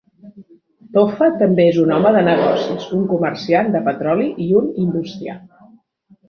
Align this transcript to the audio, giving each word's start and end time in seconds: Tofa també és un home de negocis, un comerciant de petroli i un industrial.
Tofa 0.95 1.27
també 1.41 1.67
és 1.73 1.77
un 1.81 1.93
home 1.97 2.13
de 2.15 2.23
negocis, 2.27 2.87
un 3.01 3.05
comerciant 3.13 3.71
de 3.77 3.83
petroli 3.91 4.27
i 4.47 4.49
un 4.63 4.73
industrial. 4.87 5.47